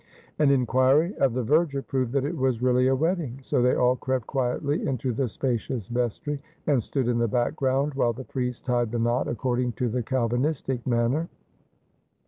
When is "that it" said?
2.13-2.35